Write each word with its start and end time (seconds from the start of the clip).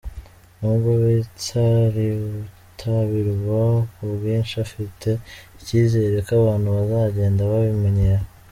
Nubwo 0.59 0.89
bitaritabirwa 1.03 3.59
ku 3.93 4.03
bwinshi 4.15 4.53
afite 4.65 5.09
icyizere 5.59 6.15
ko 6.27 6.31
abantu 6.41 6.67
bazagenda 6.77 7.41
babimenyera. 7.51 8.23